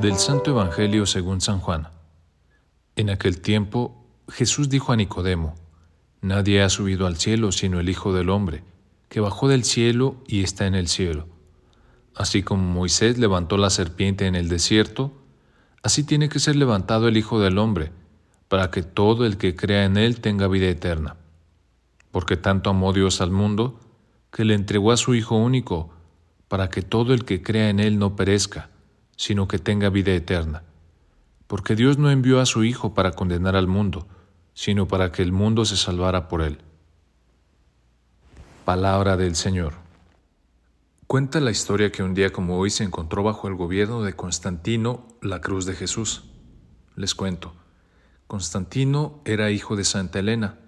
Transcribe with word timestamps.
Del 0.00 0.16
Santo 0.16 0.50
Evangelio 0.50 1.06
según 1.06 1.40
San 1.40 1.60
Juan. 1.60 1.86
En 2.96 3.10
aquel 3.10 3.40
tiempo 3.40 4.04
Jesús 4.28 4.68
dijo 4.68 4.90
a 4.92 4.96
Nicodemo, 4.96 5.54
Nadie 6.20 6.62
ha 6.62 6.68
subido 6.68 7.06
al 7.06 7.16
cielo 7.16 7.52
sino 7.52 7.78
el 7.78 7.88
Hijo 7.88 8.12
del 8.12 8.28
Hombre, 8.28 8.64
que 9.08 9.20
bajó 9.20 9.46
del 9.46 9.62
cielo 9.62 10.16
y 10.26 10.42
está 10.42 10.66
en 10.66 10.74
el 10.74 10.88
cielo. 10.88 11.28
Así 12.16 12.42
como 12.42 12.64
Moisés 12.64 13.18
levantó 13.18 13.56
la 13.56 13.70
serpiente 13.70 14.26
en 14.26 14.34
el 14.34 14.48
desierto, 14.48 15.12
así 15.84 16.02
tiene 16.02 16.28
que 16.28 16.40
ser 16.40 16.56
levantado 16.56 17.06
el 17.06 17.16
Hijo 17.16 17.38
del 17.38 17.58
Hombre, 17.58 17.92
para 18.48 18.72
que 18.72 18.82
todo 18.82 19.26
el 19.26 19.36
que 19.36 19.54
crea 19.54 19.84
en 19.84 19.96
él 19.96 20.20
tenga 20.20 20.48
vida 20.48 20.66
eterna. 20.66 21.18
Porque 22.14 22.36
tanto 22.36 22.70
amó 22.70 22.92
Dios 22.92 23.20
al 23.20 23.32
mundo, 23.32 23.80
que 24.30 24.44
le 24.44 24.54
entregó 24.54 24.92
a 24.92 24.96
su 24.96 25.16
Hijo 25.16 25.34
único, 25.34 25.90
para 26.46 26.68
que 26.68 26.80
todo 26.80 27.12
el 27.12 27.24
que 27.24 27.42
crea 27.42 27.70
en 27.70 27.80
él 27.80 27.98
no 27.98 28.14
perezca, 28.14 28.70
sino 29.16 29.48
que 29.48 29.58
tenga 29.58 29.90
vida 29.90 30.12
eterna. 30.12 30.62
Porque 31.48 31.74
Dios 31.74 31.98
no 31.98 32.12
envió 32.12 32.38
a 32.38 32.46
su 32.46 32.62
Hijo 32.62 32.94
para 32.94 33.10
condenar 33.10 33.56
al 33.56 33.66
mundo, 33.66 34.06
sino 34.52 34.86
para 34.86 35.10
que 35.10 35.22
el 35.22 35.32
mundo 35.32 35.64
se 35.64 35.76
salvara 35.76 36.28
por 36.28 36.42
él. 36.42 36.58
Palabra 38.64 39.16
del 39.16 39.34
Señor. 39.34 39.72
Cuenta 41.08 41.40
la 41.40 41.50
historia 41.50 41.90
que 41.90 42.04
un 42.04 42.14
día 42.14 42.30
como 42.30 42.60
hoy 42.60 42.70
se 42.70 42.84
encontró 42.84 43.24
bajo 43.24 43.48
el 43.48 43.56
gobierno 43.56 44.04
de 44.04 44.14
Constantino 44.14 45.08
la 45.20 45.40
cruz 45.40 45.66
de 45.66 45.74
Jesús. 45.74 46.30
Les 46.94 47.16
cuento. 47.16 47.56
Constantino 48.28 49.20
era 49.24 49.50
hijo 49.50 49.74
de 49.74 49.82
Santa 49.82 50.20
Elena. 50.20 50.60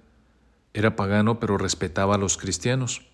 Era 0.77 0.95
pagano 0.95 1.41
pero 1.41 1.57
respetaba 1.57 2.17
a 2.17 2.19
los 2.19 2.37
cristianos. 2.37 3.07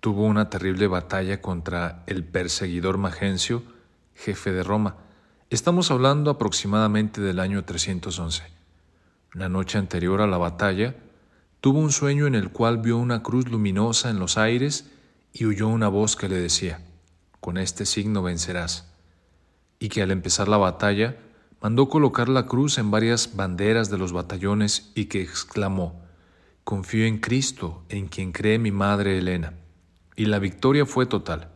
Tuvo 0.00 0.24
una 0.24 0.50
terrible 0.50 0.88
batalla 0.88 1.40
contra 1.40 2.02
el 2.08 2.24
perseguidor 2.24 2.98
Magencio, 2.98 3.62
jefe 4.16 4.50
de 4.50 4.64
Roma. 4.64 4.96
Estamos 5.48 5.92
hablando 5.92 6.28
aproximadamente 6.28 7.20
del 7.20 7.38
año 7.38 7.64
311. 7.64 8.42
La 9.32 9.48
noche 9.48 9.78
anterior 9.78 10.22
a 10.22 10.26
la 10.26 10.38
batalla, 10.38 10.96
tuvo 11.60 11.78
un 11.78 11.92
sueño 11.92 12.26
en 12.26 12.34
el 12.34 12.50
cual 12.50 12.78
vio 12.78 12.98
una 12.98 13.22
cruz 13.22 13.48
luminosa 13.48 14.10
en 14.10 14.18
los 14.18 14.36
aires 14.36 14.90
y 15.32 15.44
oyó 15.44 15.68
una 15.68 15.86
voz 15.86 16.16
que 16.16 16.28
le 16.28 16.40
decía, 16.40 16.80
con 17.38 17.58
este 17.58 17.86
signo 17.86 18.24
vencerás, 18.24 18.92
y 19.78 19.88
que 19.88 20.02
al 20.02 20.10
empezar 20.10 20.48
la 20.48 20.56
batalla 20.56 21.16
mandó 21.60 21.88
colocar 21.88 22.28
la 22.28 22.46
cruz 22.46 22.76
en 22.78 22.90
varias 22.90 23.36
banderas 23.36 23.88
de 23.88 23.98
los 23.98 24.12
batallones 24.12 24.90
y 24.96 25.04
que 25.04 25.22
exclamó, 25.22 26.03
confío 26.64 27.04
en 27.04 27.18
Cristo, 27.18 27.84
en 27.90 28.08
quien 28.08 28.32
cree 28.32 28.58
mi 28.58 28.72
madre 28.72 29.18
Elena. 29.18 29.54
Y 30.16 30.26
la 30.26 30.38
victoria 30.38 30.86
fue 30.86 31.06
total. 31.06 31.50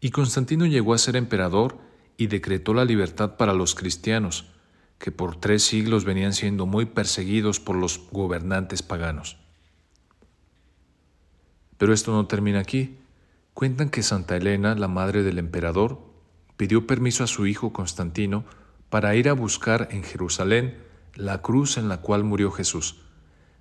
Y 0.00 0.10
Constantino 0.10 0.66
llegó 0.66 0.94
a 0.94 0.98
ser 0.98 1.16
emperador 1.16 1.78
y 2.16 2.28
decretó 2.28 2.72
la 2.72 2.84
libertad 2.84 3.36
para 3.36 3.52
los 3.52 3.74
cristianos, 3.74 4.46
que 4.98 5.12
por 5.12 5.36
tres 5.36 5.62
siglos 5.62 6.04
venían 6.04 6.32
siendo 6.32 6.64
muy 6.64 6.86
perseguidos 6.86 7.60
por 7.60 7.76
los 7.76 8.08
gobernantes 8.10 8.82
paganos. 8.82 9.36
Pero 11.76 11.92
esto 11.92 12.12
no 12.12 12.26
termina 12.26 12.60
aquí. 12.60 12.96
Cuentan 13.52 13.90
que 13.90 14.02
Santa 14.02 14.36
Elena, 14.36 14.74
la 14.74 14.88
madre 14.88 15.22
del 15.22 15.38
emperador, 15.38 16.00
pidió 16.56 16.86
permiso 16.86 17.24
a 17.24 17.26
su 17.26 17.46
hijo 17.46 17.74
Constantino 17.74 18.44
para 18.88 19.14
ir 19.14 19.28
a 19.28 19.34
buscar 19.34 19.88
en 19.90 20.02
Jerusalén 20.02 20.78
la 21.14 21.42
cruz 21.42 21.76
en 21.76 21.88
la 21.88 22.00
cual 22.00 22.24
murió 22.24 22.50
Jesús. 22.50 23.02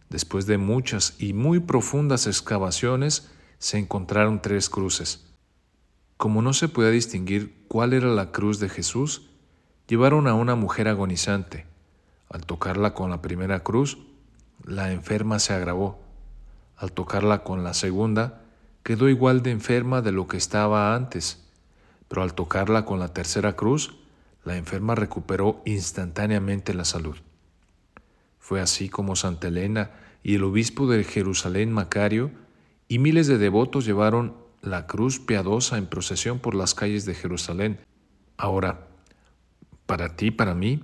Después 0.09 0.45
de 0.45 0.57
muchas 0.57 1.15
y 1.19 1.33
muy 1.33 1.59
profundas 1.59 2.27
excavaciones, 2.27 3.29
se 3.57 3.77
encontraron 3.77 4.41
tres 4.41 4.69
cruces. 4.69 5.25
Como 6.17 6.41
no 6.41 6.53
se 6.53 6.69
podía 6.69 6.91
distinguir 6.91 7.65
cuál 7.67 7.93
era 7.93 8.07
la 8.07 8.31
cruz 8.31 8.59
de 8.59 8.69
Jesús, 8.69 9.29
llevaron 9.87 10.27
a 10.27 10.33
una 10.33 10.55
mujer 10.55 10.87
agonizante. 10.87 11.65
Al 12.29 12.45
tocarla 12.45 12.93
con 12.93 13.09
la 13.09 13.21
primera 13.21 13.61
cruz, 13.61 13.97
la 14.63 14.91
enferma 14.91 15.39
se 15.39 15.53
agravó. 15.53 15.99
Al 16.77 16.91
tocarla 16.91 17.43
con 17.43 17.63
la 17.63 17.73
segunda, 17.73 18.41
quedó 18.83 19.09
igual 19.09 19.41
de 19.41 19.51
enferma 19.51 20.01
de 20.01 20.11
lo 20.11 20.27
que 20.27 20.37
estaba 20.37 20.95
antes. 20.95 21.43
Pero 22.07 22.21
al 22.21 22.33
tocarla 22.33 22.85
con 22.85 22.99
la 22.99 23.13
tercera 23.13 23.55
cruz, 23.55 23.97
la 24.43 24.57
enferma 24.57 24.95
recuperó 24.95 25.61
instantáneamente 25.65 26.73
la 26.73 26.85
salud. 26.85 27.17
Fue 28.45 28.61
así 28.61 28.89
como 28.89 29.15
Santa 29.15 29.47
Elena 29.47 29.89
y 30.21 30.35
el 30.35 30.43
obispo 30.43 30.85
de 30.85 31.03
Jerusalén 31.03 31.71
Macario 31.71 32.29
y 32.87 32.99
miles 32.99 33.25
de 33.25 33.39
devotos 33.39 33.85
llevaron 33.85 34.37
la 34.61 34.85
cruz 34.85 35.19
piadosa 35.19 35.79
en 35.79 35.87
procesión 35.87 36.37
por 36.37 36.53
las 36.53 36.75
calles 36.75 37.05
de 37.05 37.15
Jerusalén. 37.15 37.79
Ahora, 38.37 38.85
para 39.87 40.15
ti, 40.15 40.29
para 40.29 40.53
mí, 40.53 40.83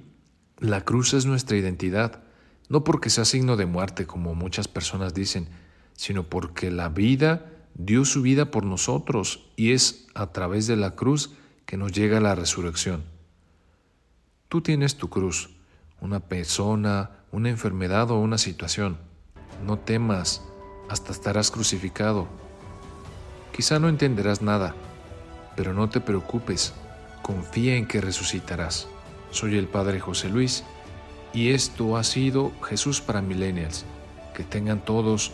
la 0.57 0.81
cruz 0.85 1.13
es 1.13 1.27
nuestra 1.27 1.55
identidad, 1.55 2.23
no 2.67 2.83
porque 2.83 3.11
sea 3.11 3.25
signo 3.25 3.55
de 3.57 3.67
muerte, 3.67 4.07
como 4.07 4.33
muchas 4.33 4.67
personas 4.67 5.13
dicen, 5.13 5.47
sino 5.93 6.23
porque 6.23 6.71
la 6.71 6.89
vida 6.89 7.45
dio 7.75 8.05
su 8.05 8.23
vida 8.23 8.49
por 8.49 8.65
nosotros 8.65 9.51
y 9.55 9.73
es 9.73 10.07
a 10.15 10.31
través 10.31 10.65
de 10.65 10.77
la 10.77 10.95
cruz 10.95 11.35
que 11.67 11.77
nos 11.77 11.91
llega 11.91 12.19
la 12.21 12.33
resurrección. 12.33 13.03
Tú 14.49 14.61
tienes 14.61 14.95
tu 14.95 15.11
cruz, 15.11 15.51
una 15.99 16.21
persona, 16.21 17.20
una 17.31 17.49
enfermedad 17.49 18.11
o 18.11 18.19
una 18.19 18.37
situación. 18.37 18.97
No 19.65 19.77
temas, 19.77 20.43
hasta 20.89 21.11
estarás 21.11 21.51
crucificado. 21.51 22.27
Quizá 23.55 23.79
no 23.79 23.89
entenderás 23.89 24.41
nada, 24.41 24.75
pero 25.55 25.73
no 25.73 25.89
te 25.89 26.01
preocupes, 26.01 26.73
confía 27.21 27.75
en 27.75 27.87
que 27.87 28.01
resucitarás. 28.01 28.87
Soy 29.29 29.57
el 29.57 29.67
Padre 29.67 29.99
José 29.99 30.29
Luis 30.29 30.63
y 31.33 31.51
esto 31.51 31.97
ha 31.97 32.03
sido 32.03 32.51
Jesús 32.63 33.01
para 33.01 33.21
Millennials. 33.21 33.85
Que 34.33 34.43
tengan 34.43 34.83
todos 34.83 35.31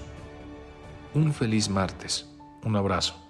un 1.14 1.34
feliz 1.34 1.70
martes. 1.70 2.28
Un 2.64 2.76
abrazo. 2.76 3.27